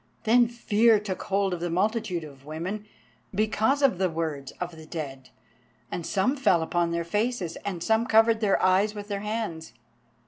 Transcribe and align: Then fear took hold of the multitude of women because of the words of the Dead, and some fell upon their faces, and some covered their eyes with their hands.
Then 0.23 0.47
fear 0.47 0.99
took 0.99 1.21
hold 1.21 1.53
of 1.53 1.59
the 1.59 1.69
multitude 1.69 2.23
of 2.23 2.43
women 2.43 2.87
because 3.35 3.83
of 3.83 3.99
the 3.99 4.09
words 4.09 4.51
of 4.53 4.75
the 4.75 4.87
Dead, 4.87 5.29
and 5.91 6.07
some 6.07 6.35
fell 6.35 6.63
upon 6.63 6.89
their 6.89 7.03
faces, 7.05 7.55
and 7.57 7.83
some 7.83 8.07
covered 8.07 8.39
their 8.39 8.59
eyes 8.63 8.95
with 8.95 9.09
their 9.09 9.19
hands. 9.19 9.73